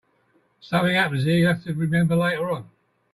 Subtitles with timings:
[0.61, 2.67] Something happens here you'll have to remember later on.